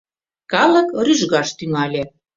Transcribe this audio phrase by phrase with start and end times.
[0.51, 2.03] Калык рӱжгаш тӱҥале.